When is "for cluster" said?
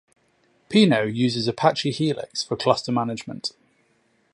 2.41-2.91